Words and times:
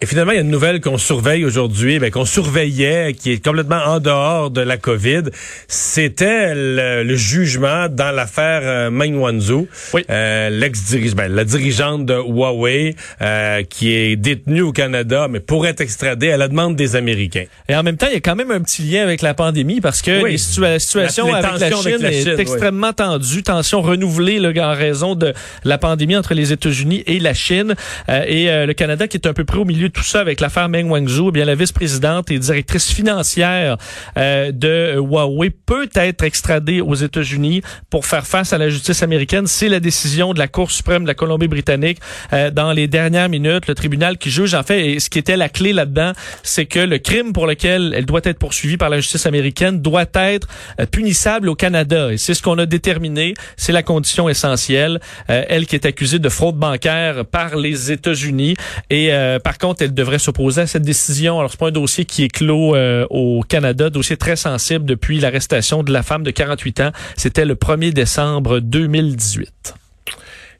Et 0.00 0.06
finalement, 0.06 0.32
il 0.32 0.34
y 0.34 0.38
a 0.38 0.40
une 0.40 0.50
nouvelle 0.50 0.80
qu'on 0.80 0.98
surveille 0.98 1.44
aujourd'hui, 1.44 2.00
ben, 2.00 2.10
qu'on 2.10 2.24
surveillait, 2.24 3.14
qui 3.16 3.30
est 3.30 3.44
complètement 3.44 3.78
en 3.86 4.00
dehors 4.00 4.50
de 4.50 4.60
la 4.60 4.76
COVID. 4.76 5.22
C'était 5.68 6.52
le, 6.52 7.14
jugement 7.14 7.86
dans 7.88 8.10
l'affaire 8.10 8.62
euh, 8.64 8.90
Meng 8.90 9.14
Wanzhou, 9.14 9.68
euh, 10.10 10.50
l'ex-dirigeante, 10.50 11.16
ben, 11.16 11.32
la 11.32 11.44
dirigeante 11.44 12.06
de 12.06 12.14
Huawei, 12.14 12.96
euh, 13.22 13.62
qui 13.62 13.92
est 13.92 14.16
détenue 14.16 14.62
au 14.62 14.72
Canada, 14.72 15.28
mais 15.30 15.38
pour 15.38 15.64
être 15.64 15.80
extradée 15.80 16.32
à 16.32 16.38
la 16.38 16.48
demande 16.48 16.74
des 16.74 16.96
Américains. 16.96 17.44
Et 17.68 17.76
en 17.76 17.84
même 17.84 17.96
temps, 17.96 18.08
il 18.08 18.14
y 18.14 18.16
a 18.16 18.20
quand 18.20 18.34
même 18.34 18.50
un 18.50 18.62
petit 18.62 18.82
lien 18.82 19.04
avec 19.04 19.22
la 19.22 19.34
pandémie 19.34 19.80
parce 19.80 20.02
que 20.02 20.24
la 20.60 20.80
situation 20.80 21.32
avec, 21.32 21.60
la 21.60 21.70
Chine 21.70 22.04
est 22.04 22.40
extrêmement 22.40 22.92
tendue, 22.92 23.44
tension 23.44 23.80
renouvelée 23.80 24.40
là, 24.40 24.50
en 24.72 24.74
raison 24.74 25.14
de 25.14 25.32
la 25.62 25.78
pandémie 25.78 26.16
entre 26.16 26.34
les 26.34 26.52
États-Unis 26.52 27.04
et 27.06 27.20
la 27.20 27.32
Chine. 27.32 27.76
et 28.08 28.46
le 28.66 28.72
Canada 28.72 29.06
qui 29.06 29.18
est 29.18 29.28
un 29.28 29.32
peu 29.32 29.44
près 29.44 29.58
au 29.58 29.64
milieu 29.64 29.83
tout 29.90 30.02
ça 30.02 30.20
avec 30.20 30.40
l'affaire 30.40 30.68
Meng 30.68 30.88
Wanzhou, 30.88 31.28
eh 31.28 31.32
bien 31.32 31.44
la 31.44 31.54
vice-présidente 31.54 32.30
et 32.30 32.38
directrice 32.38 32.92
financière 32.92 33.76
euh, 34.16 34.52
de 34.52 34.96
Huawei 34.96 35.50
peut 35.50 35.88
être 35.94 36.24
extradée 36.24 36.80
aux 36.80 36.94
États-Unis 36.94 37.62
pour 37.90 38.06
faire 38.06 38.26
face 38.26 38.52
à 38.52 38.58
la 38.58 38.68
justice 38.68 39.02
américaine. 39.02 39.46
C'est 39.46 39.68
la 39.68 39.80
décision 39.80 40.32
de 40.34 40.38
la 40.38 40.48
Cour 40.48 40.70
suprême 40.70 41.02
de 41.02 41.08
la 41.08 41.14
Colombie-Britannique 41.14 41.98
euh, 42.32 42.50
dans 42.50 42.72
les 42.72 42.86
dernières 42.86 43.28
minutes. 43.28 43.66
Le 43.66 43.74
tribunal 43.74 44.18
qui 44.18 44.30
juge 44.30 44.54
en 44.54 44.62
fait, 44.62 44.86
et 44.86 45.00
ce 45.00 45.10
qui 45.10 45.18
était 45.18 45.36
la 45.36 45.48
clé 45.48 45.72
là-dedans, 45.72 46.12
c'est 46.42 46.66
que 46.66 46.80
le 46.80 46.98
crime 46.98 47.32
pour 47.32 47.46
lequel 47.46 47.92
elle 47.96 48.06
doit 48.06 48.20
être 48.24 48.38
poursuivie 48.38 48.76
par 48.76 48.90
la 48.90 48.98
justice 49.00 49.26
américaine 49.26 49.80
doit 49.80 50.06
être 50.14 50.48
euh, 50.80 50.86
punissable 50.86 51.48
au 51.48 51.54
Canada. 51.54 52.12
Et 52.12 52.16
c'est 52.16 52.34
ce 52.34 52.42
qu'on 52.42 52.58
a 52.58 52.66
déterminé. 52.66 53.34
C'est 53.56 53.72
la 53.72 53.82
condition 53.82 54.28
essentielle. 54.28 55.00
elle 55.28 55.66
qui 55.66 55.74
est 55.74 55.86
accusée 55.86 56.18
de 56.18 56.28
fraude 56.28 56.56
bancaire 56.56 57.24
par 57.24 57.56
les 57.56 57.90
États-Unis. 57.90 58.56
Et 58.90 59.10
par 59.42 59.58
contre, 59.58 59.73
elle 59.80 59.94
devrait 59.94 60.18
s'opposer 60.18 60.62
à 60.62 60.66
cette 60.66 60.82
décision. 60.82 61.38
Alors, 61.38 61.50
c'est 61.50 61.60
pas 61.60 61.68
un 61.68 61.72
dossier 61.72 62.04
qui 62.04 62.24
est 62.24 62.28
clos 62.28 62.74
euh, 62.74 63.06
au 63.10 63.42
Canada, 63.42 63.90
dossier 63.90 64.16
très 64.16 64.36
sensible 64.36 64.84
depuis 64.84 65.20
l'arrestation 65.20 65.82
de 65.82 65.92
la 65.92 66.02
femme 66.02 66.22
de 66.22 66.30
48 66.30 66.80
ans. 66.80 66.92
C'était 67.16 67.44
le 67.44 67.54
1er 67.54 67.92
décembre 67.92 68.60
2018. 68.60 69.74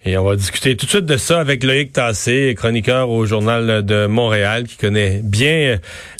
Et 0.06 0.18
on 0.18 0.24
va 0.24 0.36
discuter 0.36 0.76
tout 0.76 0.84
de 0.84 0.90
suite 0.90 1.06
de 1.06 1.16
ça 1.16 1.40
avec 1.40 1.64
Loïc 1.64 1.92
Tassé, 1.92 2.54
chroniqueur 2.56 3.08
au 3.08 3.24
Journal 3.24 3.82
de 3.84 4.06
Montréal, 4.06 4.64
qui 4.64 4.76
connaît 4.76 5.20
bien 5.24 5.48
euh, 5.48 5.76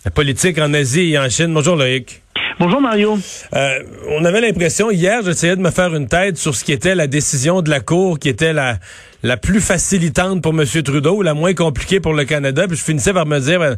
la 0.07 0.11
politique 0.11 0.59
en 0.59 0.73
Asie 0.73 1.13
et 1.13 1.19
en 1.19 1.29
Chine. 1.29 1.53
Bonjour 1.53 1.77
Loïc. 1.77 2.23
Bonjour 2.59 2.81
Mario. 2.81 3.19
Euh, 3.53 3.79
on 4.11 4.25
avait 4.25 4.41
l'impression 4.41 4.91
hier, 4.91 5.23
j'essayais 5.23 5.57
de 5.57 5.61
me 5.61 5.71
faire 5.71 5.95
une 5.95 6.09
tête 6.09 6.39
sur 6.39 6.55
ce 6.55 6.65
qui 6.65 6.73
était 6.73 6.95
la 6.95 7.09
décision 7.09 7.63
de 7.63 7.69
la 7.69 7.81
Cour, 7.81 8.19
qui 8.19 8.29
était 8.29 8.53
la 8.53 8.79
la 9.25 9.39
plus 9.39 9.61
facilitante 9.61 10.43
pour 10.43 10.53
M. 10.53 10.65
Trudeau, 10.85 11.23
la 11.23 11.33
moins 11.33 11.55
compliquée 11.55 11.99
pour 11.99 12.13
le 12.13 12.25
Canada. 12.25 12.67
Puis 12.69 12.77
je 12.77 12.85
finissais 12.85 13.15
par 13.15 13.27
me 13.27 13.39
dire, 13.41 13.59
ben, 13.59 13.77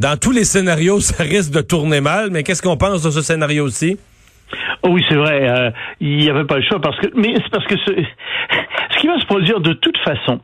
dans 0.00 0.18
tous 0.18 0.32
les 0.32 0.44
scénarios, 0.44 1.00
ça 1.08 1.22
risque 1.22 1.52
de 1.52 1.60
tourner 1.60 2.00
mal. 2.00 2.30
Mais 2.30 2.42
qu'est-ce 2.42 2.62
qu'on 2.62 2.76
pense 2.76 3.02
de 3.04 3.10
ce 3.10 3.22
scénario-ci? 3.22 3.96
Oh 4.82 4.88
oui, 4.90 5.04
c'est 5.08 5.16
vrai. 5.16 5.48
Euh, 5.48 5.70
il 6.00 6.18
n'y 6.18 6.28
avait 6.28 6.44
pas 6.44 6.56
le 6.56 6.62
choix 6.62 6.80
parce 6.80 6.98
que, 6.98 7.06
mais 7.14 7.32
c'est 7.34 7.50
parce 7.50 7.66
que 7.66 7.76
ce, 7.76 7.92
ce 8.90 8.98
qui 8.98 9.06
va 9.06 9.18
se 9.20 9.26
produire 9.26 9.60
de 9.60 9.72
toute 9.74 9.98
façon, 9.98 10.40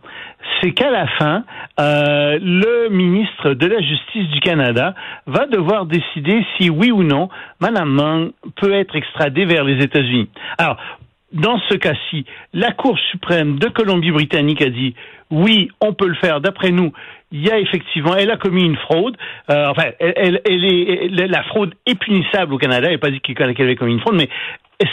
c'est 0.60 0.72
qu'à 0.72 0.91
la 0.91 1.06
fin, 1.19 1.44
euh, 1.80 2.38
le 2.41 2.88
ministre 2.91 3.55
de 3.55 3.66
la 3.66 3.80
Justice 3.80 4.28
du 4.30 4.41
Canada 4.41 4.94
va 5.27 5.47
devoir 5.47 5.86
décider 5.86 6.44
si 6.56 6.70
oui 6.70 6.91
ou 6.91 7.02
non 7.02 7.28
Mme 7.60 7.88
Mang 7.88 8.30
peut 8.56 8.72
être 8.72 8.94
extradée 8.94 9.47
vers 9.47 9.64
les 9.64 9.82
États-Unis. 9.82 10.28
Alors, 10.58 10.77
dans 11.35 11.61
ce 11.69 11.75
cas-ci, 11.75 12.25
la 12.53 12.73
Cour 12.73 12.99
suprême 13.11 13.59
de 13.59 13.69
Colombie-Britannique 13.69 14.63
a 14.63 14.71
dit 14.71 14.95
oui, 15.31 15.71
on 15.81 15.93
peut 15.93 16.07
le 16.07 16.15
faire. 16.15 16.41
D'après 16.41 16.71
nous, 16.71 16.93
il 17.33 17.45
y 17.45 17.51
a 17.51 17.59
effectivement, 17.59 18.15
elle 18.15 18.31
a 18.31 18.37
commis 18.37 18.65
une 18.65 18.77
fraude. 18.77 19.17
Euh, 19.51 19.67
enfin, 19.69 19.91
elle, 19.99 20.41
elle, 20.45 20.65
est, 20.65 21.09
la 21.27 21.43
fraude 21.43 21.75
est 21.87 21.99
punissable 21.99 22.55
au 22.55 22.59
Canada. 22.59 22.87
Elle 22.87 22.95
n'a 22.95 22.99
pas 22.99 23.11
dit 23.11 23.21
qu'elle 23.21 23.43
avait 23.43 23.77
commis 23.77 23.95
une 23.95 24.01
fraude, 24.01 24.17
mais 24.17 24.29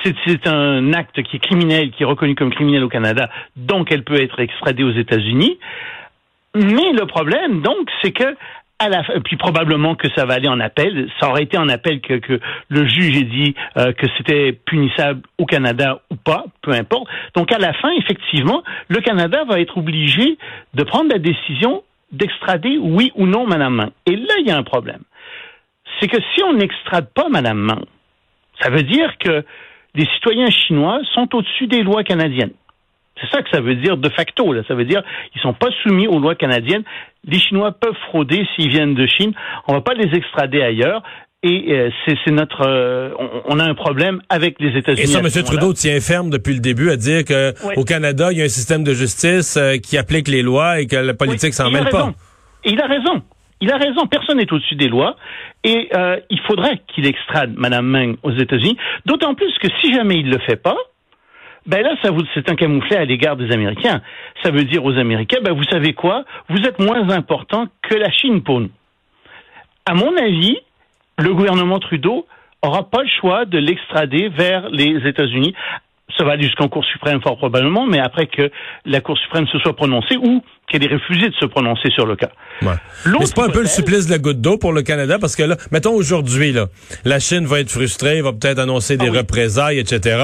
c'est 0.04 0.48
un 0.48 0.94
acte 0.94 1.22
qui 1.24 1.38
est 1.38 1.40
criminel, 1.40 1.92
qui 1.92 2.04
est 2.04 2.06
reconnu 2.06 2.36
comme 2.36 2.52
criminel 2.52 2.84
au 2.84 2.90
Canada, 2.90 3.30
donc 3.56 3.92
elle 3.92 4.04
peut 4.04 4.22
être 4.22 4.40
extradée 4.40 4.84
aux 4.84 4.92
États-Unis. 4.92 5.60
Mais 6.54 6.92
le 6.92 7.06
problème, 7.06 7.62
donc, 7.62 7.90
c'est 8.02 8.12
que 8.12 8.36
à 8.82 9.20
puis 9.24 9.38
probablement 9.38 9.96
que 9.96 10.08
ça 10.16 10.26
va 10.26 10.36
aller 10.36 10.48
en 10.48 10.60
appel. 10.60 11.10
Ça 11.20 11.30
aurait 11.30 11.44
été 11.44 11.58
en 11.58 11.70
appel 11.70 12.02
que, 12.02 12.16
que 12.16 12.40
le 12.70 12.88
juge 12.88 13.18
ait 13.18 13.24
dit 13.24 13.56
euh, 13.78 13.94
que 13.94 14.08
c'était 14.18 14.54
punissable 14.54 15.22
au 15.38 15.46
Canada 15.46 16.02
ou 16.10 16.16
pas, 16.16 16.46
peu 16.62 16.72
importe. 16.72 17.08
Donc 17.36 17.52
à 17.52 17.58
la 17.58 17.74
fin, 17.74 17.92
effectivement, 17.92 18.64
le 18.88 19.02
Canada 19.02 19.44
va 19.48 19.60
être 19.60 19.78
obligé 19.78 20.38
de 20.74 20.84
prendre 20.84 21.12
la 21.12 21.20
décision 21.20 21.84
d'extrader 22.12 22.78
oui 22.78 23.12
ou 23.16 23.26
non 23.26 23.48
Madame 23.48 23.76
Mang. 23.76 23.92
Et 24.06 24.16
là, 24.16 24.34
il 24.40 24.48
y 24.48 24.52
a 24.52 24.58
un 24.58 24.64
problème. 24.64 25.02
C'est 26.00 26.08
que 26.08 26.18
si 26.36 26.44
on 26.44 26.54
n'extrade 26.54 27.08
pas 27.14 27.30
Madame 27.30 27.60
Mang, 27.60 27.86
ça 28.62 28.70
veut 28.70 28.84
dire 28.84 29.18
que 29.18 29.44
les 29.96 30.06
citoyens 30.16 30.50
chinois 30.50 31.00
sont 31.14 31.36
au-dessus 31.36 31.68
des 31.68 31.84
lois 31.84 32.04
canadiennes. 32.04 32.54
C'est 33.22 33.30
ça 33.30 33.42
que 33.42 33.50
ça 33.50 33.62
veut 33.62 33.76
dire 33.76 33.98
de 33.98 34.10
facto. 34.10 34.54
Là. 34.54 34.64
Ça 34.68 34.76
veut 34.76 34.86
dire 34.86 35.04
qu'ils 35.32 35.42
sont 35.42 35.54
pas 35.54 35.70
soumis 35.84 36.08
aux 36.08 36.20
lois 36.20 36.36
canadiennes. 36.36 36.84
Les 37.26 37.40
Chinois 37.40 37.72
peuvent 37.72 37.98
frauder 38.08 38.46
s'ils 38.56 38.70
viennent 38.70 38.96
de 38.96 39.06
Chine. 39.06 39.34
On 39.68 39.74
va 39.74 39.82
pas 39.82 39.94
les 39.94 40.16
extrader 40.16 40.62
ailleurs. 40.62 41.04
Et 41.44 41.74
euh, 41.74 41.90
c'est 42.06 42.32
notre, 42.32 42.68
euh, 42.68 43.10
on, 43.46 43.58
a 43.58 43.64
un 43.64 43.74
problème 43.74 44.22
avec 44.30 44.60
les 44.60 44.78
États-Unis. 44.78 45.02
Et 45.02 45.08
ça, 45.08 45.20
M. 45.20 45.44
Trudeau 45.44 45.74
tient 45.74 46.00
ferme 46.00 46.30
depuis 46.30 46.54
le 46.54 46.60
début 46.60 46.92
à 46.92 46.98
dire 46.98 47.26
que 47.26 47.54
au 47.80 47.84
Canada, 47.84 48.32
il 48.32 48.38
y 48.38 48.42
a 48.42 48.46
un 48.46 48.50
système 48.50 48.84
de 48.84 48.94
justice 48.94 49.58
euh, 49.58 49.78
qui 49.78 49.98
applique 49.98 50.28
les 50.28 50.44
lois 50.44 50.82
et 50.82 50.86
que 50.86 50.96
la 50.96 51.16
politique 51.16 51.54
s'en 51.54 51.72
mêle 51.72 51.90
pas. 51.90 52.14
il 52.64 52.80
a 52.80 52.86
raison. 52.86 53.24
Il 53.60 53.72
a 53.72 53.78
raison. 53.78 54.06
Personne 54.06 54.38
n'est 54.38 54.54
au-dessus 54.54 54.76
des 54.76 54.88
lois. 54.88 55.16
Et 55.64 55.90
il 56.30 56.40
faudrait 56.48 56.82
qu'il 56.88 57.06
extrade 57.06 57.54
Mme 57.56 57.86
Meng 57.86 58.16
aux 58.24 58.32
États-Unis. 58.32 58.78
D'autant 59.06 59.36
plus 59.36 59.54
que 59.60 59.68
si 59.82 59.94
jamais 59.94 60.20
il 60.20 60.30
le 60.30 60.40
fait 60.40 60.56
pas, 60.56 60.78
ben 61.66 61.82
là, 61.82 61.96
ça 62.02 62.10
c'est 62.34 62.50
un 62.50 62.56
camouflet 62.56 62.98
à 62.98 63.06
l'égard 63.06 63.36
des 63.36 63.52
Américains. 63.52 64.02
Ça 64.44 64.52
veut 64.52 64.64
dire 64.64 64.84
aux 64.84 64.98
Américains, 64.98 65.40
ben 65.44 65.54
vous 65.54 65.64
savez 65.66 65.94
quoi, 65.94 66.24
vous 66.50 66.62
êtes 66.64 66.80
moins 66.80 67.10
important 67.10 67.68
que 67.82 67.96
la 67.96 68.12
Chine 68.12 68.42
pour 68.42 68.60
nous. 68.60 68.72
À 69.86 69.94
mon 69.94 70.16
avis, 70.18 70.58
le 71.20 71.34
gouvernement 71.34 71.80
Trudeau 71.80 72.26
aura 72.64 72.90
pas 72.90 73.02
le 73.02 73.10
choix 73.20 73.46
de 73.46 73.58
l'extrader 73.58 74.30
vers 74.30 74.70
les 74.70 75.08
États-Unis 75.08 75.54
ça 76.18 76.26
va 76.26 76.38
jusqu'en 76.38 76.68
Cour 76.68 76.86
suprême 76.86 77.22
fort 77.22 77.38
probablement, 77.38 77.86
mais 77.86 78.00
après 78.00 78.28
que 78.28 78.52
la 78.86 79.02
Cour 79.02 79.18
suprême 79.18 79.48
se 79.48 79.58
soit 79.60 79.76
prononcée 79.76 80.18
ou 80.18 80.44
qu'elle 80.72 80.84
ait 80.84 80.96
refusé 80.96 81.30
de 81.30 81.36
se 81.36 81.46
prononcer 81.46 81.90
sur 81.92 82.06
le 82.06 82.16
cas. 82.16 82.30
Ouais. 82.62 82.70
Mais 83.06 83.26
c'est 83.26 83.36
pas 83.36 83.46
un 83.46 83.50
peu 83.50 83.62
le 83.62 83.68
supplice 83.68 84.06
de 84.06 84.12
la 84.12 84.18
goutte 84.18 84.40
d'eau 84.40 84.58
pour 84.58 84.72
le 84.72 84.82
Canada? 84.82 85.18
Parce 85.20 85.36
que 85.36 85.44
là, 85.44 85.56
mettons 85.72 85.94
aujourd'hui 85.94 86.52
là, 86.52 86.68
la 87.06 87.20
Chine 87.20 87.46
va 87.46 87.60
être 87.60 87.70
frustrée, 87.70 88.22
va 88.22 88.32
peut-être 88.32 88.60
annoncer 88.60 88.98
des 88.98 89.10
ah 89.10 89.18
représailles, 89.18 89.80
etc. 89.80 90.18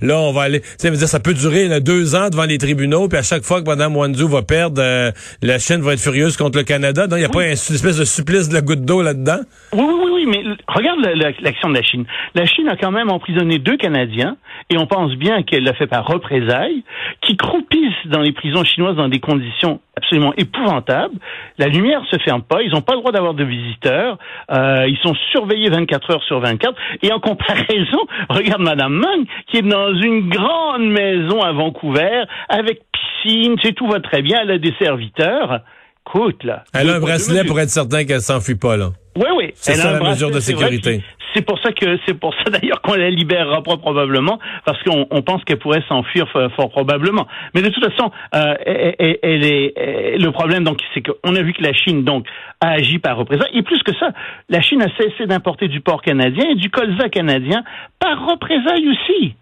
Là, 0.00 0.18
on 0.18 0.32
va 0.32 0.42
aller, 0.42 0.60
tu 0.60 0.68
sais, 0.78 1.06
ça 1.06 1.20
peut 1.20 1.34
durer 1.34 1.68
là, 1.68 1.80
deux 1.80 2.14
ans 2.14 2.30
devant 2.30 2.44
les 2.44 2.58
tribunaux, 2.58 3.08
puis 3.08 3.18
à 3.18 3.22
chaque 3.22 3.44
fois 3.44 3.60
que 3.60 3.66
Mme 3.66 3.96
Wanzhou 3.96 4.28
va 4.28 4.42
perdre, 4.42 4.80
euh, 4.82 5.10
la 5.42 5.58
Chine 5.58 5.80
va 5.80 5.92
être 5.92 6.00
furieuse 6.00 6.36
contre 6.36 6.58
le 6.58 6.64
Canada. 6.64 7.06
Donc 7.06 7.18
il 7.18 7.22
n'y 7.22 7.26
a 7.26 7.30
pas 7.30 7.44
une 7.44 7.52
espèce 7.52 7.98
de 7.98 8.04
supplice 8.04 8.48
de 8.48 8.54
la 8.54 8.62
goutte 8.62 8.84
d'eau 8.84 9.02
là-dedans? 9.02 9.40
Oui, 9.72 9.84
oui, 9.84 10.10
oui, 10.12 10.26
mais 10.26 10.42
regarde 10.68 11.00
l'action 11.40 11.68
de 11.68 11.74
la 11.74 11.82
Chine. 11.82 12.04
La 12.34 12.46
Chine 12.46 12.68
a 12.68 12.76
quand 12.76 12.90
même 12.90 13.10
emprisonné 13.10 13.58
deux 13.58 13.76
Canadiens 13.76 14.36
et 14.70 14.78
on 14.78 14.86
pense 14.86 15.14
bien 15.16 15.42
qu'elle 15.42 15.64
l'a 15.64 15.74
fait 15.74 15.86
par 15.86 16.06
représailles, 16.06 16.82
qui 17.20 17.36
croupissent 17.36 18.06
dans 18.06 18.20
les 18.20 18.32
prisons 18.32 18.64
chinoises 18.64 18.96
dans 18.96 19.08
des 19.08 19.20
conditions 19.20 19.80
absolument 19.96 20.32
épouvantables. 20.36 21.14
La 21.58 21.68
lumière 21.68 22.02
se 22.10 22.18
ferme 22.18 22.42
pas, 22.42 22.62
ils 22.62 22.70
n'ont 22.70 22.80
pas 22.80 22.94
le 22.94 23.00
droit 23.00 23.12
d'avoir 23.12 23.34
de 23.34 23.44
visiteurs, 23.44 24.18
euh, 24.50 24.86
ils 24.88 24.98
sont 24.98 25.14
surveillés 25.32 25.68
24 25.68 26.10
heures 26.12 26.22
sur 26.24 26.40
24. 26.40 26.74
Et 27.02 27.12
en 27.12 27.20
comparaison, 27.20 27.98
regarde 28.30 28.62
Madame 28.62 28.94
Meng, 28.94 29.26
qui 29.48 29.58
est 29.58 29.62
dans 29.62 29.94
une 29.94 30.28
grande 30.28 30.88
maison 30.88 31.42
à 31.42 31.52
Vancouver, 31.52 32.24
avec 32.48 32.80
piscine, 33.22 33.56
c'est 33.62 33.74
tout 33.74 33.86
va 33.86 34.00
très 34.00 34.22
bien, 34.22 34.40
elle 34.42 34.52
a 34.52 34.58
des 34.58 34.74
serviteurs. 34.80 35.60
Écoute, 36.06 36.42
là. 36.42 36.64
Elle 36.74 36.90
a 36.90 36.96
un 36.96 37.00
bracelet 37.00 37.44
pour 37.44 37.60
être 37.60 37.70
certain 37.70 38.04
qu'elle 38.04 38.20
s'enfuit 38.20 38.56
pas, 38.56 38.76
là. 38.76 38.90
Oui, 39.16 39.26
oui. 39.36 39.50
C'est 39.54 39.74
ça 39.74 39.92
la 39.92 40.10
mesure 40.10 40.30
de 40.30 40.40
sécurité. 40.40 41.02
C'est 41.34 41.42
pour 41.42 41.58
ça 41.60 41.72
que 41.72 41.98
c'est 42.06 42.14
pour 42.14 42.34
ça 42.34 42.50
d'ailleurs 42.50 42.80
qu'on 42.82 42.94
la 42.94 43.10
libérera 43.10 43.62
pas 43.62 43.76
probablement 43.76 44.38
parce 44.64 44.82
qu'on 44.82 45.06
on 45.10 45.22
pense 45.22 45.42
qu'elle 45.44 45.58
pourrait 45.58 45.82
s'enfuir 45.88 46.28
fort 46.28 46.70
probablement. 46.70 47.26
Mais 47.54 47.62
de 47.62 47.68
toute 47.68 47.84
façon, 47.84 48.10
euh, 48.34 48.54
elle, 48.66 49.44
est 49.44 50.18
le 50.18 50.30
problème 50.30 50.64
donc 50.64 50.80
c'est 50.94 51.02
qu'on 51.02 51.34
a 51.34 51.42
vu 51.42 51.52
que 51.52 51.62
la 51.62 51.72
Chine 51.72 52.04
donc 52.04 52.26
a 52.60 52.72
agi 52.72 52.98
par 52.98 53.16
représailles 53.16 53.50
et 53.54 53.62
plus 53.62 53.82
que 53.82 53.92
ça, 53.98 54.10
la 54.48 54.60
Chine 54.60 54.82
a 54.82 54.88
cessé 54.96 55.26
d'importer 55.26 55.68
du 55.68 55.80
porc 55.80 56.02
canadien 56.02 56.50
et 56.50 56.54
du 56.54 56.70
colza 56.70 57.08
canadien 57.08 57.62
par 57.98 58.26
représailles 58.26 58.88
aussi. 58.88 59.34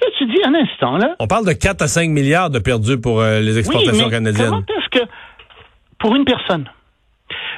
Là, 0.00 0.08
tu 0.18 0.26
dis 0.26 0.42
un 0.44 0.54
instant 0.54 0.96
là. 0.96 1.14
On 1.20 1.26
parle 1.26 1.46
de 1.46 1.52
4 1.52 1.82
à 1.82 1.86
5 1.86 2.10
milliards 2.10 2.50
de 2.50 2.58
perdus 2.58 2.98
pour 2.98 3.20
euh, 3.20 3.40
les 3.40 3.58
exportations 3.58 4.08
canadiennes. 4.08 4.48
Comment 4.48 4.64
est-ce 4.80 5.00
que 5.00 5.06
pour 5.98 6.16
une 6.16 6.24
personne 6.24 6.64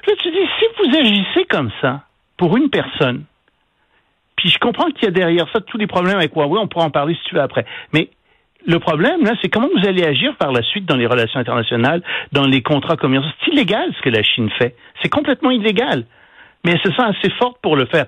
Là, 0.07 0.15
tu 0.21 0.31
dis 0.31 0.49
si 0.59 0.65
vous 0.79 0.97
agissez 0.97 1.45
comme 1.47 1.71
ça 1.81 2.03
pour 2.37 2.57
une 2.57 2.71
personne 2.71 3.25
puis 4.39 4.51
je 4.51 4.59
comprends 4.59 4.89
qu'il 4.91 5.05
y 5.05 5.09
a 5.09 5.11
derrière 5.11 5.47
ça 5.53 5.61
tous 5.61 5.77
les 5.79 5.89
problèmes 5.89 6.17
avec 6.17 6.35
Huawei, 6.35 6.61
on 6.61 6.69
pourra 6.69 6.87
en 6.87 6.91
parler 6.91 7.15
si 7.15 7.21
tu 7.25 7.35
veux 7.35 7.43
après. 7.43 7.67
Mais 7.93 8.09
Le 8.67 8.79
problème, 8.81 9.25
là, 9.25 9.33
c'est 9.41 9.49
comment 9.49 9.69
vous 9.69 9.89
allez 9.89 10.05
agir 10.05 10.37
par 10.37 10.53
la 10.53 10.63
suite 10.63 10.85
dans 10.85 10.97
les 10.97 11.07
relations 11.07 11.41
internationales, 11.41 12.03
dans 12.33 12.45
les 12.45 12.61
contrats 12.61 12.97
commerciaux. 12.97 13.31
C'est 13.41 13.53
illégal 13.53 13.93
ce 13.97 14.03
que 14.03 14.11
la 14.11 14.23
Chine 14.23 14.51
fait. 14.59 14.75
C'est 15.03 15.09
complètement 15.09 15.51
illégal. 15.51 16.05
Mais 16.65 16.73
elle 16.73 16.81
se 16.81 16.91
sent 16.91 17.03
assez 17.03 17.31
forte 17.39 17.59
pour 17.63 17.77
le 17.77 17.87
faire. 17.87 18.07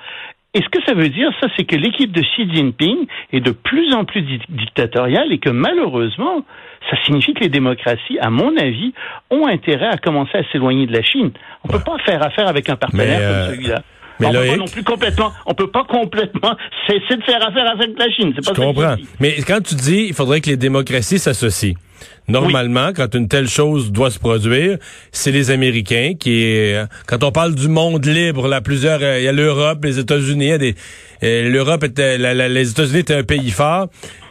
Et 0.53 0.63
ce 0.63 0.69
que 0.69 0.85
ça 0.85 0.95
veut 0.95 1.09
dire, 1.09 1.31
ça, 1.41 1.47
c'est 1.57 1.65
que 1.65 1.77
l'équipe 1.77 2.11
de 2.11 2.23
Xi 2.23 2.53
Jinping 2.53 3.07
est 3.33 3.41
de 3.41 3.53
plus 3.53 3.95
en 3.95 4.05
plus 4.05 4.23
dictatoriale 4.49 5.33
et 5.33 5.39
que 5.39 5.51
malheureusement, 5.51 6.45
ça 6.91 6.97
signifie 7.05 7.35
que 7.35 7.41
les 7.41 7.49
démocraties, 7.49 8.19
à 8.19 8.31
mon 8.31 8.57
avis, 8.57 8.93
ont 9.31 9.47
intérêt 9.47 9.87
à 9.87 9.97
commencer 9.97 10.39
à 10.39 10.43
s'éloigner 10.51 10.87
de 10.87 10.93
la 10.93 11.03
Chine. 11.03 11.31
On 11.65 11.69
ne 11.69 11.79
peut 11.79 11.85
pas 11.85 11.99
faire 12.05 12.25
affaire 12.27 12.49
avec 12.49 12.69
un 12.69 12.77
partenaire 12.77 13.19
comme 13.19 13.29
euh, 13.29 13.51
celui-là. 13.51 13.83
Mais 14.21 14.27
on 14.27 14.33
peut 14.33 14.47
pas 14.47 14.57
non 14.57 14.65
plus 14.67 14.85
complètement, 14.85 15.33
on 15.47 15.55
peut 15.55 15.71
pas 15.71 15.85
complètement 15.85 16.57
cesser 16.87 17.17
de 17.17 17.23
faire 17.25 17.47
affaire 17.47 17.71
avec 17.71 17.99
la 17.99 18.11
Chine. 18.11 18.33
C'est 18.35 18.45
pas 18.45 18.53
Je 18.55 18.67
comprends. 18.67 18.97
Mais 19.19 19.37
quand 19.47 19.61
tu 19.63 19.75
dis, 19.75 20.07
il 20.09 20.15
faudrait 20.15 20.41
que 20.41 20.51
les 20.51 20.57
démocraties 20.57 21.19
s'associent. 21.19 21.75
Normalement, 22.29 22.93
quand 22.95 23.15
une 23.15 23.29
telle 23.29 23.49
chose 23.49 23.91
doit 23.93 24.11
se 24.11 24.19
produire, 24.19 24.79
c'est 25.11 25.33
les 25.33 25.51
Américains 25.51 26.13
qui, 26.19 26.43
est, 26.45 26.87
quand 27.07 27.25
on 27.25 27.33
parle 27.33 27.55
du 27.55 27.69
monde 27.69 28.05
libre, 28.07 28.47
là, 28.47 28.61
plusieurs, 28.61 29.01
euh, 29.03 29.19
il 29.19 29.25
y 29.25 29.29
a 29.29 29.33
l'Europe, 29.33 29.85
les 29.85 29.99
États-Unis, 29.99 30.53
euh, 30.53 31.51
l'Europe 31.51 31.85
était, 31.85 32.19
les 32.19 32.71
États-Unis 32.71 33.01
étaient 33.01 33.17
un 33.17 33.25
pays 33.25 33.51
fort. 33.51 33.89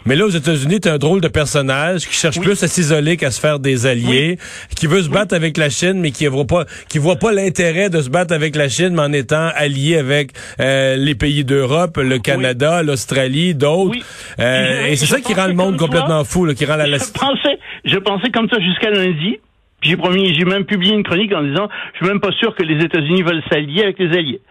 Mais 0.10 0.16
là, 0.16 0.26
aux 0.26 0.30
États-Unis, 0.30 0.80
t'es 0.80 0.90
un 0.90 0.98
drôle 0.98 1.22
de 1.22 1.28
personnage 1.28 2.08
qui 2.08 2.16
cherche 2.16 2.40
plus 2.40 2.64
à 2.64 2.68
s'isoler 2.68 3.16
qu'à 3.16 3.30
se 3.30 3.40
faire 3.40 3.60
des 3.60 3.86
alliés, 3.86 4.40
qui 4.76 4.88
veut 4.88 5.04
se 5.04 5.10
battre 5.10 5.36
avec 5.36 5.56
la 5.56 5.70
Chine, 5.70 6.00
mais 6.00 6.10
qui 6.10 6.26
voit 6.26 6.48
pas, 6.48 6.66
qui 6.90 6.98
voit 6.98 7.18
pas 7.18 7.32
l'intérêt 7.32 7.92
de 7.92 8.02
se 8.02 8.10
battre 8.10 8.34
avec 8.34 8.56
la 8.56 8.70
Chine, 8.70 8.96
mais 8.96 9.04
en 9.04 9.14
étant 9.14 9.50
allié 9.54 9.98
avec 9.98 10.32
euh, 10.60 10.96
les 10.96 11.14
pays 11.14 11.46
d'Europe, 11.46 11.98
le 11.98 12.18
Canada, 12.18 12.82
l'Australie, 12.82 13.54
d'autres. 13.54 14.00
Euh, 14.40 14.88
et 14.88 14.96
c'est 14.96 15.06
ça 15.06 15.22
qui 15.22 15.36
rend 15.36 15.46
le 15.46 15.54
monde 15.54 15.78
complètement 15.78 16.24
fou, 16.24 16.44
là, 16.44 16.56
qui 16.56 16.66
rend 16.66 16.78
la. 16.78 16.88
Je 16.88 16.92
pensais, 17.14 17.60
je 17.86 17.98
pensais 18.00 18.32
comme 18.32 18.50
ça 18.50 18.60
jusqu'à 18.60 18.90
lundi. 18.90 19.38
J'ai 19.84 19.96
promis, 19.96 20.34
j'ai 20.34 20.44
même 20.44 20.66
publié 20.66 20.96
une 20.96 21.04
chronique 21.04 21.32
en 21.36 21.44
disant, 21.44 21.70
je 21.94 21.98
suis 21.98 22.08
même 22.08 22.20
pas 22.20 22.32
sûr 22.32 22.56
que 22.56 22.64
les 22.64 22.84
États-Unis 22.84 23.22
veulent 23.22 23.44
s'allier 23.48 23.84
avec 23.84 24.00
les 24.00 24.18
alliés. 24.18 24.42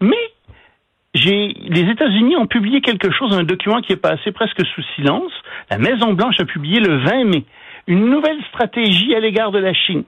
Mais 0.00 0.30
les 1.14 1.90
États-Unis 1.90 2.36
ont 2.36 2.46
publié 2.46 2.80
quelque 2.80 3.10
chose, 3.10 3.36
un 3.36 3.44
document 3.44 3.80
qui 3.80 3.92
est 3.92 3.96
passé 3.96 4.32
presque 4.32 4.64
sous 4.66 4.82
silence. 4.96 5.32
La 5.70 5.78
Maison 5.78 6.14
Blanche 6.14 6.40
a 6.40 6.44
publié 6.44 6.80
le 6.80 6.98
20 6.98 7.24
mai 7.24 7.44
une 7.86 8.08
nouvelle 8.08 8.38
stratégie 8.48 9.14
à 9.14 9.20
l'égard 9.20 9.50
de 9.50 9.58
la 9.58 9.74
Chine. 9.74 10.04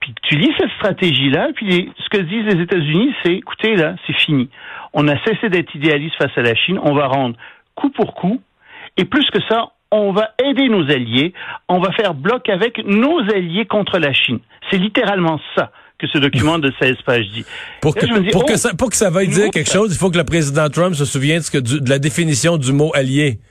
Puis 0.00 0.14
tu 0.22 0.36
lis 0.36 0.52
cette 0.58 0.70
stratégie-là, 0.72 1.48
puis 1.54 1.90
ce 1.98 2.08
que 2.10 2.22
disent 2.22 2.54
les 2.54 2.62
États-Unis, 2.62 3.14
c'est 3.22 3.34
écoutez 3.34 3.76
là, 3.76 3.94
c'est 4.06 4.18
fini. 4.18 4.50
On 4.92 5.08
a 5.08 5.18
cessé 5.24 5.48
d'être 5.48 5.74
idéaliste 5.74 6.16
face 6.16 6.36
à 6.36 6.42
la 6.42 6.54
Chine, 6.54 6.78
on 6.82 6.94
va 6.94 7.06
rendre 7.06 7.36
coup 7.74 7.90
pour 7.90 8.14
coup, 8.14 8.40
et 8.96 9.04
plus 9.04 9.28
que 9.30 9.40
ça, 9.48 9.72
on 9.90 10.12
va 10.12 10.30
aider 10.42 10.68
nos 10.68 10.90
alliés, 10.90 11.32
on 11.68 11.78
va 11.78 11.92
faire 11.92 12.14
bloc 12.14 12.48
avec 12.48 12.84
nos 12.84 13.20
alliés 13.32 13.64
contre 13.64 13.98
la 13.98 14.12
Chine. 14.12 14.40
C'est 14.70 14.78
littéralement 14.78 15.40
ça 15.56 15.70
que 15.98 16.06
ce 16.06 16.18
document 16.18 16.58
de 16.58 16.72
16 16.80 16.96
pages 17.06 17.26
dit. 17.32 17.44
Pour 17.80 17.94
que, 17.94 18.06
pour, 18.30 18.44
que 18.44 18.54
oh, 18.54 18.56
ça, 18.56 18.74
pour 18.74 18.90
que 18.90 18.96
ça 18.96 19.10
veuille 19.10 19.28
dire 19.28 19.50
quelque 19.50 19.70
chose, 19.70 19.94
il 19.94 19.98
faut 19.98 20.10
que 20.10 20.18
le 20.18 20.24
président 20.24 20.68
Trump 20.68 20.94
se 20.94 21.04
souvienne 21.04 21.42
de, 21.52 21.60
de 21.78 21.90
la 21.90 21.98
définition 21.98 22.56
du 22.56 22.72
mot 22.72 22.92
allié. 22.94 23.38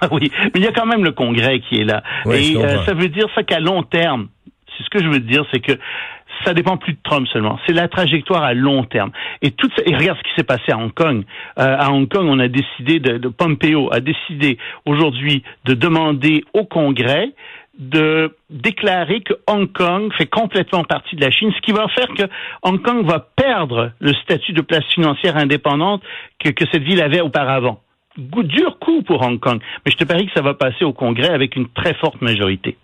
Ah 0.00 0.08
oui, 0.10 0.30
mais 0.36 0.50
il 0.56 0.62
y 0.62 0.66
a 0.66 0.72
quand 0.72 0.86
même 0.86 1.04
le 1.04 1.12
Congrès 1.12 1.60
qui 1.60 1.76
est 1.76 1.84
là. 1.84 2.02
et 2.26 2.56
euh, 2.56 2.84
ça 2.84 2.94
veut 2.94 3.08
dire 3.08 3.28
ça 3.32 3.44
qu'à 3.44 3.60
long 3.60 3.84
terme, 3.84 4.26
c'est 4.76 4.82
ce 4.82 4.90
que 4.90 4.98
je 5.02 5.08
veux 5.08 5.20
dire, 5.20 5.46
c'est 5.52 5.60
que 5.60 5.78
ça 6.44 6.52
dépend 6.52 6.76
plus 6.76 6.94
de 6.94 6.98
Trump 7.04 7.26
seulement. 7.32 7.58
C'est 7.66 7.72
la 7.72 7.88
trajectoire 7.88 8.42
à 8.42 8.54
long 8.54 8.84
terme. 8.84 9.12
Et 9.40 9.52
tout 9.52 9.70
et 9.86 9.94
regarde 9.94 10.18
ce 10.18 10.22
qui 10.24 10.34
s'est 10.36 10.44
passé 10.44 10.72
à 10.72 10.78
Hong 10.78 10.92
Kong. 10.92 11.24
Euh, 11.58 11.76
à 11.78 11.92
Hong 11.92 12.08
Kong, 12.08 12.26
on 12.28 12.38
a 12.38 12.48
décidé 12.48 12.98
de, 12.98 13.18
de 13.18 13.28
Pompeo 13.28 13.92
a 13.92 14.00
décidé 14.00 14.58
aujourd'hui 14.84 15.42
de 15.64 15.74
demander 15.74 16.44
au 16.52 16.64
Congrès 16.64 17.30
de 17.78 18.36
déclarer 18.50 19.20
que 19.22 19.34
Hong 19.48 19.70
Kong 19.72 20.12
fait 20.16 20.26
complètement 20.26 20.84
partie 20.84 21.16
de 21.16 21.20
la 21.20 21.30
Chine, 21.30 21.52
ce 21.54 21.60
qui 21.60 21.72
va 21.72 21.88
faire 21.88 22.08
que 22.08 22.22
Hong 22.62 22.80
Kong 22.80 23.04
va 23.04 23.26
perdre 23.36 23.90
le 23.98 24.12
statut 24.14 24.52
de 24.52 24.60
place 24.60 24.84
financière 24.92 25.36
indépendante 25.36 26.02
que, 26.38 26.50
cette 26.72 26.82
ville 26.82 27.02
avait 27.02 27.20
auparavant. 27.20 27.80
Dur 28.16 28.78
coup 28.78 29.02
pour 29.02 29.22
Hong 29.22 29.40
Kong, 29.40 29.60
mais 29.84 29.90
je 29.90 29.96
te 29.96 30.04
parie 30.04 30.26
que 30.26 30.32
ça 30.34 30.42
va 30.42 30.54
passer 30.54 30.84
au 30.84 30.92
Congrès 30.92 31.30
avec 31.30 31.56
une 31.56 31.68
très 31.68 31.94
forte 31.94 32.20
majorité. 32.22 32.76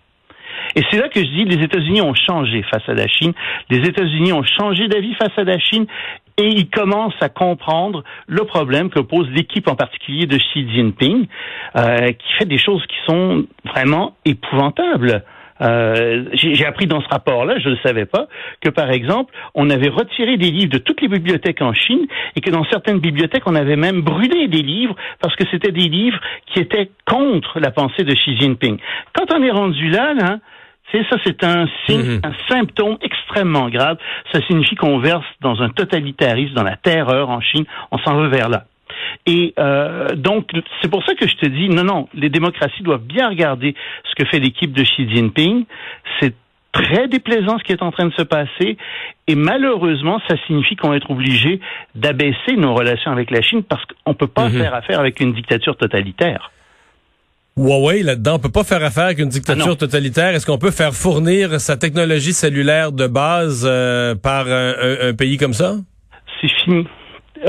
Et 0.75 0.83
c'est 0.89 0.97
là 0.97 1.09
que 1.09 1.19
je 1.19 1.25
dis, 1.25 1.45
les 1.45 1.63
États-Unis 1.63 2.01
ont 2.01 2.13
changé 2.13 2.63
face 2.63 2.87
à 2.87 2.93
la 2.93 3.07
Chine. 3.07 3.33
Les 3.69 3.87
États-Unis 3.87 4.33
ont 4.33 4.43
changé 4.43 4.87
d'avis 4.87 5.13
face 5.15 5.37
à 5.37 5.43
la 5.43 5.59
Chine 5.59 5.85
et 6.37 6.47
ils 6.47 6.69
commencent 6.69 7.21
à 7.21 7.29
comprendre 7.29 8.03
le 8.27 8.43
problème 8.45 8.89
que 8.89 8.99
pose 8.99 9.29
l'équipe 9.29 9.67
en 9.67 9.75
particulier 9.75 10.25
de 10.25 10.37
Xi 10.37 10.69
Jinping, 10.69 11.27
euh, 11.75 12.07
qui 12.07 12.33
fait 12.37 12.45
des 12.45 12.57
choses 12.57 12.85
qui 12.87 12.97
sont 13.05 13.45
vraiment 13.65 14.15
épouvantables. 14.25 15.23
Euh, 15.61 16.25
j'ai 16.33 16.65
appris 16.65 16.87
dans 16.87 17.01
ce 17.01 17.07
rapport-là, 17.07 17.59
je 17.59 17.69
ne 17.69 17.75
le 17.75 17.79
savais 17.83 18.05
pas, 18.05 18.27
que 18.61 18.69
par 18.69 18.89
exemple, 18.89 19.31
on 19.53 19.69
avait 19.69 19.89
retiré 19.89 20.37
des 20.37 20.49
livres 20.49 20.71
de 20.71 20.79
toutes 20.79 21.01
les 21.01 21.07
bibliothèques 21.07 21.61
en 21.61 21.73
Chine 21.73 22.07
et 22.35 22.41
que 22.41 22.49
dans 22.49 22.63
certaines 22.65 22.99
bibliothèques, 22.99 23.43
on 23.45 23.55
avait 23.55 23.75
même 23.75 24.01
brûlé 24.01 24.47
des 24.47 24.63
livres 24.63 24.95
parce 25.21 25.35
que 25.35 25.43
c'était 25.51 25.71
des 25.71 25.87
livres 25.87 26.19
qui 26.47 26.59
étaient 26.59 26.89
contre 27.05 27.59
la 27.59 27.69
pensée 27.69 28.03
de 28.03 28.13
Xi 28.13 28.37
Jinping. 28.37 28.79
Quand 29.13 29.31
on 29.35 29.43
est 29.43 29.51
rendu 29.51 29.89
là, 29.89 30.13
là 30.15 30.39
ça, 31.09 31.17
c'est 31.23 31.43
un 31.43 31.67
signe, 31.87 32.15
mhm. 32.15 32.21
un 32.23 32.33
symptôme 32.49 32.97
extrêmement 33.01 33.69
grave. 33.69 33.97
Ça 34.31 34.39
signifie 34.47 34.75
qu'on 34.75 34.99
verse 34.99 35.25
dans 35.41 35.61
un 35.61 35.69
totalitarisme, 35.69 36.53
dans 36.53 36.63
la 36.63 36.75
terreur 36.75 37.29
en 37.29 37.41
Chine. 37.41 37.65
On 37.91 37.97
s'en 37.99 38.15
va 38.15 38.27
vers 38.27 38.49
là. 38.49 38.65
Et 39.25 39.53
euh, 39.59 40.09
donc, 40.15 40.49
c'est 40.81 40.89
pour 40.89 41.03
ça 41.05 41.15
que 41.15 41.27
je 41.27 41.35
te 41.35 41.45
dis, 41.45 41.69
non, 41.69 41.83
non, 41.83 42.09
les 42.13 42.29
démocraties 42.29 42.83
doivent 42.83 43.03
bien 43.03 43.29
regarder 43.29 43.75
ce 44.09 44.15
que 44.15 44.29
fait 44.29 44.39
l'équipe 44.39 44.73
de 44.73 44.83
Xi 44.83 45.09
Jinping. 45.09 45.65
C'est 46.19 46.33
très 46.71 47.07
déplaisant 47.07 47.57
ce 47.59 47.63
qui 47.63 47.73
est 47.73 47.83
en 47.83 47.91
train 47.91 48.05
de 48.05 48.13
se 48.13 48.23
passer. 48.23 48.77
Et 49.27 49.35
malheureusement, 49.35 50.21
ça 50.27 50.35
signifie 50.47 50.75
qu'on 50.75 50.89
va 50.89 50.97
être 50.97 51.11
obligé 51.11 51.59
d'abaisser 51.95 52.55
nos 52.55 52.73
relations 52.73 53.11
avec 53.11 53.31
la 53.31 53.41
Chine 53.41 53.63
parce 53.63 53.83
qu'on 53.85 54.11
ne 54.11 54.15
peut 54.15 54.27
pas 54.27 54.49
mhm. 54.49 54.57
faire 54.59 54.73
affaire 54.73 54.99
avec 54.99 55.19
une 55.19 55.33
dictature 55.33 55.75
totalitaire. 55.75 56.51
Huawei, 57.57 58.01
là-dedans, 58.03 58.35
on 58.35 58.39
peut 58.39 58.51
pas 58.51 58.63
faire 58.63 58.83
affaire 58.83 59.05
avec 59.05 59.19
une 59.19 59.29
dictature 59.29 59.73
ah 59.73 59.75
totalitaire. 59.75 60.33
Est-ce 60.33 60.45
qu'on 60.45 60.57
peut 60.57 60.71
faire 60.71 60.93
fournir 60.93 61.59
sa 61.59 61.75
technologie 61.75 62.33
cellulaire 62.33 62.91
de 62.91 63.07
base 63.07 63.67
euh, 63.69 64.15
par 64.15 64.47
un, 64.47 65.13
pays 65.13 65.37
comme 65.37 65.53
ça? 65.53 65.75
C'est 66.39 66.49
fini. 66.63 66.85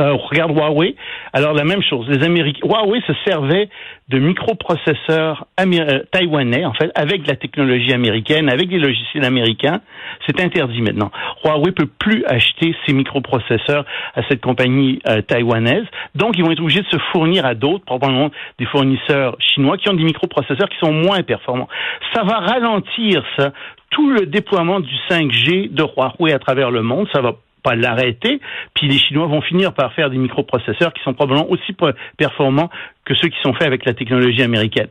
Euh, 0.01 0.15
regarde 0.15 0.53
Huawei. 0.53 0.97
Alors 1.33 1.53
la 1.53 1.65
même 1.65 1.83
chose. 1.83 2.07
Les 2.09 2.25
Américains, 2.25 2.67
Huawei 2.67 3.01
se 3.07 3.13
servait 3.27 3.69
de 4.09 4.19
microprocesseurs 4.19 5.47
euh, 5.61 6.01
taïwanais, 6.11 6.65
en 6.65 6.73
fait, 6.73 6.91
avec 6.95 7.23
de 7.23 7.29
la 7.29 7.37
technologie 7.37 7.93
américaine, 7.93 8.49
avec 8.49 8.69
des 8.69 8.79
logiciels 8.79 9.25
américains. 9.25 9.81
C'est 10.27 10.41
interdit 10.41 10.81
maintenant. 10.81 11.11
Huawei 11.45 11.73
peut 11.73 11.89
plus 11.99 12.25
acheter 12.27 12.75
ces 12.87 12.95
microprocesseurs 12.95 13.85
à 14.15 14.23
cette 14.29 14.41
compagnie 14.41 15.01
euh, 15.07 15.21
taïwanaise. 15.21 15.87
Donc 16.15 16.37
ils 16.37 16.45
vont 16.45 16.51
être 16.51 16.61
obligés 16.61 16.83
de 16.83 16.89
se 16.89 16.99
fournir 17.13 17.47
à 17.47 17.55
d'autres, 17.55 17.85
probablement 17.85 18.31
des 18.59 18.67
fournisseurs 18.67 19.37
chinois 19.41 19.79
qui 19.79 19.89
ont 19.89 19.95
des 19.95 20.05
microprocesseurs 20.05 20.69
qui 20.69 20.79
sont 20.79 20.93
moins 20.93 21.23
performants. 21.23 21.69
Ça 22.15 22.23
va 22.23 22.39
ralentir 22.39 23.25
ça 23.37 23.53
tout 23.91 24.11
le 24.11 24.27
déploiement 24.27 24.81
du 24.81 24.95
5G 25.11 25.73
de 25.73 25.83
Huawei 25.83 26.33
à 26.33 26.39
travers 26.39 26.71
le 26.71 26.83
monde. 26.83 27.09
Ça 27.13 27.21
va 27.21 27.37
pas 27.63 27.75
l'arrêter, 27.77 28.41
puis 28.75 28.89
les 28.89 28.99
Chinois 28.99 29.27
vont 29.27 29.41
finir 29.41 29.73
par 29.73 29.93
faire 29.93 30.11
des 30.11 30.19
microprocesseurs 30.19 30.93
qui 30.93 31.03
sont 31.03 31.15
probablement 31.15 31.49
aussi 31.49 31.75
performants 32.17 32.71
que 33.05 33.15
ceux 33.15 33.29
qui 33.29 33.39
sont 33.43 33.53
faits 33.53 33.67
avec 33.67 33.85
la 33.85 33.95
technologie 33.95 34.43
américaine. 34.43 34.89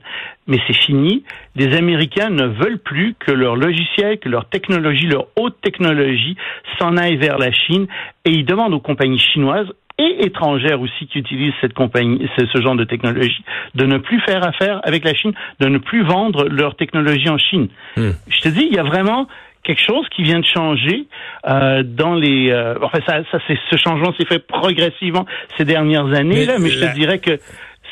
Mais 0.48 0.58
c'est 0.68 0.78
fini. 0.78 1.24
Les 1.56 1.76
Américains 1.76 2.30
ne 2.30 2.46
veulent 2.46 2.80
plus 2.80 3.16
que 3.20 3.32
leur 3.32 3.56
logiciel, 3.56 4.20
que 4.20 4.30
leur 4.30 4.46
technologie, 4.50 5.08
leur 5.08 5.28
haute 5.38 5.60
technologie 5.62 6.36
s'en 6.80 6.98
aille 6.98 7.18
vers 7.18 7.38
la 7.38 7.52
Chine 7.52 7.88
et 8.26 8.32
ils 8.32 8.46
demandent 8.46 8.74
aux 8.74 8.80
compagnies 8.80 9.20
chinoises 9.20 9.68
et 10.02 10.26
étrangères 10.26 10.82
aussi 10.82 11.08
qui 11.08 11.20
utilisent 11.20 11.54
cette 11.62 11.74
compagnie, 11.74 12.28
ce 12.38 12.62
genre 12.62 12.76
de 12.76 12.84
technologie, 12.84 13.44
de 13.76 13.86
ne 13.86 13.98
plus 13.98 14.20
faire 14.22 14.46
affaire 14.46 14.82
avec 14.84 15.04
la 15.06 15.14
Chine, 15.14 15.34
de 15.60 15.68
ne 15.68 15.78
plus 15.78 16.04
vendre 16.04 16.48
leur 16.50 16.76
technologie 16.76 17.30
en 17.30 17.38
Chine. 17.38 17.68
Hmm. 17.98 18.12
Je 18.28 18.40
te 18.40 18.50
dis, 18.50 18.68
il 18.70 18.76
y 18.76 18.80
a 18.80 18.84
vraiment 18.84 19.28
quelque 19.64 19.82
chose 19.82 20.08
qui 20.16 20.24
vient 20.24 20.40
de 20.40 20.46
changer 20.46 21.06
euh, 21.48 21.84
dans 21.84 22.16
les. 22.16 22.52
Euh, 22.52 22.76
enfin, 22.82 23.00
ça, 23.06 23.20
ça 23.32 23.40
c'est 23.48 23.58
ce 23.70 23.78
changement 23.78 24.14
s'est 24.18 24.26
fait 24.26 24.40
progressivement 24.40 25.26
ces 25.58 25.66
dernières 25.66 26.08
années 26.14 26.46
là, 26.46 26.56
mais 26.60 26.70
je 26.70 26.80
te 26.80 26.94
dirais 26.96 27.20
que 27.20 27.40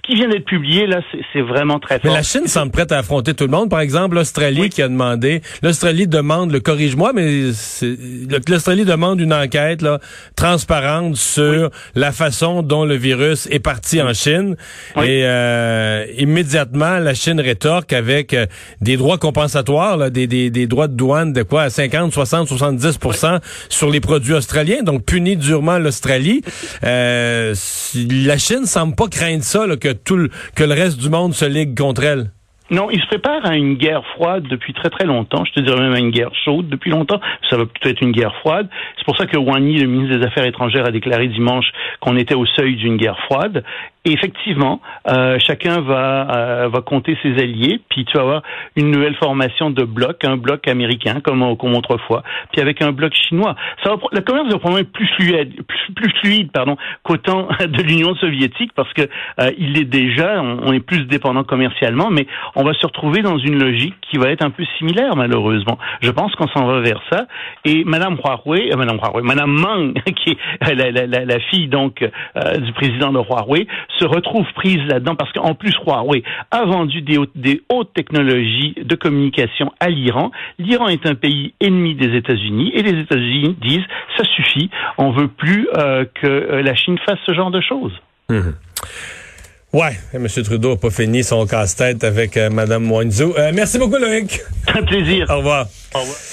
qui 0.03 0.15
vient 0.15 0.29
d'être 0.29 0.45
publié, 0.45 0.87
là, 0.87 1.01
c'est 1.33 1.41
vraiment 1.41 1.79
très 1.79 1.99
fort. 1.99 2.11
Mais 2.11 2.17
la 2.17 2.23
Chine 2.23 2.47
semble 2.47 2.71
prête 2.71 2.91
à 2.91 2.99
affronter 2.99 3.33
tout 3.33 3.43
le 3.43 3.51
monde. 3.51 3.69
Par 3.69 3.79
exemple, 3.79 4.15
l'Australie 4.15 4.69
qui 4.69 4.81
a 4.81 4.87
demandé, 4.87 5.41
l'Australie 5.61 6.07
demande, 6.07 6.51
le 6.51 6.59
corrige-moi, 6.59 7.11
mais 7.13 7.51
l'Australie 8.47 8.85
demande 8.85 9.19
une 9.19 9.33
enquête 9.33 9.81
là, 9.81 9.99
transparente 10.35 11.15
sur 11.15 11.69
la 11.95 12.11
façon 12.11 12.63
dont 12.63 12.85
le 12.85 12.95
virus 12.95 13.47
est 13.51 13.59
parti 13.59 14.01
en 14.01 14.13
Chine. 14.13 14.55
Et 14.97 15.23
euh, 15.23 16.05
immédiatement, 16.17 16.99
la 16.99 17.13
Chine 17.13 17.39
rétorque 17.39 17.93
avec 17.93 18.33
euh, 18.33 18.45
des 18.81 18.97
droits 18.97 19.17
compensatoires, 19.17 19.97
là, 19.97 20.09
des, 20.09 20.27
des, 20.27 20.49
des, 20.49 20.67
droits 20.67 20.87
de 20.87 20.95
douane 20.95 21.33
de 21.33 21.43
quoi, 21.43 21.69
50, 21.69 22.13
60, 22.13 22.47
70 22.47 22.99
sur 23.69 23.89
les 23.89 23.99
produits 23.99 24.33
australiens, 24.33 24.83
donc 24.83 25.03
punit 25.03 25.37
durement 25.37 25.77
l'Australie. 25.77 26.41
Euh, 26.83 27.53
la 27.95 28.37
Chine 28.37 28.65
semble 28.65 28.95
pas 28.95 29.07
craindre 29.07 29.43
ça, 29.43 29.67
là, 29.67 29.75
que 29.75 29.88
tout 29.93 30.15
le, 30.15 30.29
que 30.55 30.63
le 30.63 30.73
reste 30.73 30.99
du 30.99 31.09
monde 31.09 31.33
se 31.33 31.45
ligue 31.45 31.77
contre 31.77 32.03
elle? 32.03 32.31
Non, 32.71 32.91
il 32.91 33.01
se 33.01 33.07
prépare 33.07 33.43
à 33.45 33.55
une 33.55 33.75
guerre 33.75 34.05
froide 34.13 34.43
depuis 34.47 34.73
très 34.73 34.91
très 34.91 35.05
longtemps. 35.05 35.43
Je 35.43 35.53
te 35.53 35.59
dirais 35.59 35.81
même 35.81 35.93
à 35.93 35.99
une 35.99 36.11
guerre 36.11 36.29
chaude 36.45 36.69
depuis 36.69 36.91
longtemps. 36.91 37.19
Ça 37.49 37.57
va 37.57 37.65
plutôt 37.65 37.89
être 37.89 38.01
une 38.01 38.11
guerre 38.11 38.35
froide. 38.41 38.69
C'est 38.95 39.05
pour 39.05 39.17
ça 39.17 39.25
que 39.25 39.37
Wang 39.37 39.63
Yi, 39.63 39.79
le 39.79 39.87
ministre 39.87 40.17
des 40.17 40.25
Affaires 40.25 40.45
étrangères, 40.45 40.85
a 40.85 40.91
déclaré 40.91 41.27
dimanche 41.29 41.65
qu'on 41.99 42.15
était 42.15 42.35
au 42.35 42.45
seuil 42.45 42.75
d'une 42.75 42.97
guerre 42.97 43.17
froide. 43.25 43.63
Et 44.05 44.13
effectivement, 44.13 44.79
euh, 45.09 45.37
chacun 45.45 45.81
va 45.81 46.27
euh, 46.33 46.69
va 46.69 46.81
compter 46.81 47.17
ses 47.21 47.33
alliés, 47.33 47.81
puis 47.89 48.05
tu 48.05 48.15
vas 48.15 48.23
avoir 48.23 48.43
une 48.77 48.91
nouvelle 48.91 49.15
formation 49.15 49.71
de 49.71 49.83
bloc, 49.83 50.23
un 50.23 50.37
bloc 50.37 50.69
américain 50.69 51.19
comme, 51.21 51.57
comme 51.57 51.75
autrefois, 51.75 52.23
puis 52.53 52.61
avec 52.61 52.81
un 52.81 52.93
bloc 52.93 53.13
chinois. 53.13 53.55
Ça 53.83 53.89
va, 53.89 53.97
le 54.13 54.21
commerce 54.21 54.47
va 54.47 54.57
probablement 54.57 54.87
être 54.87 54.93
plus 54.93 55.07
fluide, 55.17 55.53
plus, 55.95 56.11
fluide, 56.21 56.49
pardon, 56.53 56.77
qu'au 57.03 57.17
temps 57.17 57.49
de 57.59 57.81
l'Union 57.83 58.15
soviétique, 58.15 58.71
parce 58.73 58.91
que 58.93 59.01
euh, 59.01 59.51
il 59.57 59.77
est 59.77 59.83
déjà, 59.83 60.41
on, 60.41 60.71
est 60.71 60.79
plus 60.79 61.03
dépendant 61.03 61.43
commercialement, 61.43 62.09
mais 62.09 62.25
on 62.55 62.63
va 62.63 62.73
se 62.75 62.85
retrouver 62.85 63.21
dans 63.21 63.37
une 63.37 63.61
logique 63.61 63.95
qui 64.09 64.17
va 64.17 64.29
être 64.29 64.45
un 64.45 64.49
peu 64.49 64.63
similaire 64.77 65.17
malheureusement. 65.17 65.77
Je 66.01 66.11
pense 66.11 66.33
qu'on 66.35 66.47
s'en 66.47 66.65
va 66.67 66.79
vers 66.79 67.01
ça. 67.11 67.27
Et 67.65 67.83
Madame 67.83 68.17
Huawei, 68.23 68.71
euh, 68.71 68.77
Madame 68.77 68.97
Huawei, 68.97 69.23
Madame 69.23 69.51
Meng, 69.51 69.93
qui 70.23 70.31
est 70.31 70.73
la, 70.73 70.89
la, 70.89 71.05
la, 71.05 71.25
la 71.25 71.39
fille 71.41 71.67
donc 71.67 72.01
euh, 72.01 72.57
du 72.59 72.71
président 72.71 73.11
de 73.11 73.19
Huawei, 73.19 73.67
se 73.97 74.05
retrouve 74.05 74.45
prise 74.53 74.79
là-dedans 74.87 75.15
parce 75.15 75.31
qu'en 75.33 75.55
plus 75.55 75.73
Huawei 75.85 76.23
a 76.51 76.65
vendu 76.65 77.01
des, 77.01 77.17
des 77.35 77.61
hautes 77.69 77.93
technologies 77.93 78.75
de 78.81 78.95
communication 78.95 79.71
à 79.79 79.89
l'Iran. 79.89 80.31
L'Iran 80.57 80.87
est 80.87 81.05
un 81.05 81.15
pays 81.15 81.53
ennemi 81.59 81.95
des 81.95 82.15
États-Unis 82.15 82.71
et 82.73 82.81
les 82.83 82.99
États-Unis 83.01 83.57
disent 83.61 83.85
ça 84.17 84.23
suffit, 84.35 84.69
on 84.97 85.11
veut 85.11 85.27
plus 85.27 85.67
euh, 85.77 86.05
que 86.21 86.27
euh, 86.27 86.61
la 86.61 86.75
Chine 86.75 86.97
fasse 87.05 87.19
ce 87.25 87.33
genre 87.33 87.51
de 87.51 87.61
choses. 87.61 87.93
Mmh. 88.29 88.39
Ouais, 89.71 89.97
M. 90.13 90.27
Trudeau 90.27 90.71
n'a 90.71 90.77
pas 90.77 90.89
fini 90.89 91.23
son 91.23 91.45
casse-tête 91.45 92.03
avec 92.03 92.37
euh, 92.37 92.49
Mme 92.49 92.91
Wanzhou. 92.91 93.33
merci 93.53 93.77
beaucoup, 93.77 93.97
Loïc. 93.97 94.39
Un 94.73 94.83
plaisir. 94.83 95.27
Au 95.29 95.37
revoir. 95.37 95.67
Au 95.93 95.99
revoir. 95.99 96.17